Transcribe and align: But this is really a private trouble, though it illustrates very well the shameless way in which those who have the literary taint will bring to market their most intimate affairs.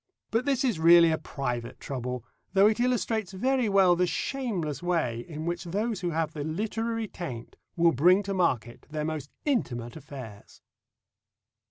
But 0.31 0.45
this 0.45 0.63
is 0.63 0.79
really 0.79 1.11
a 1.11 1.17
private 1.19 1.79
trouble, 1.79 2.25
though 2.53 2.65
it 2.65 2.79
illustrates 2.79 3.33
very 3.33 3.69
well 3.69 3.95
the 3.95 4.07
shameless 4.07 4.81
way 4.81 5.19
in 5.27 5.45
which 5.45 5.65
those 5.65 6.01
who 6.01 6.09
have 6.09 6.33
the 6.33 6.43
literary 6.43 7.07
taint 7.07 7.55
will 7.75 7.91
bring 7.91 8.23
to 8.23 8.33
market 8.33 8.87
their 8.89 9.05
most 9.05 9.29
intimate 9.45 9.95
affairs. 9.95 10.63